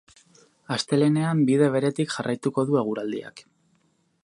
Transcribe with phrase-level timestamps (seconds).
[0.75, 3.45] Astelehenean bide beretik jarraituko du eguraldiak.